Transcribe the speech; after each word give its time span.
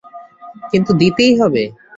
কিন্তু 0.71 0.91
দিতেই 0.93 1.33
হবে। 1.41 1.63